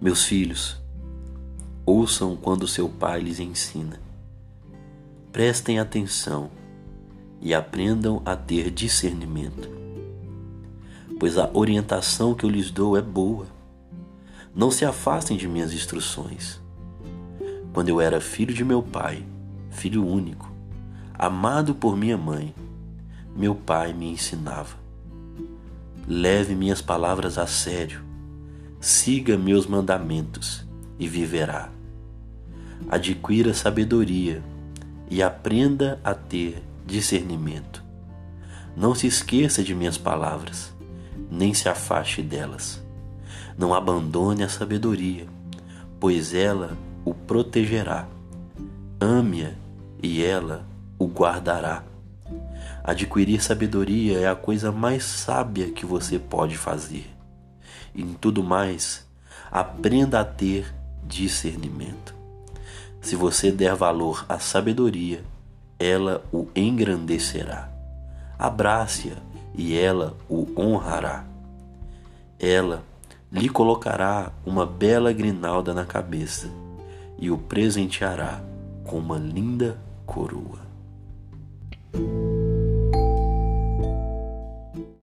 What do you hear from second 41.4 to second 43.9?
se afaste delas. Não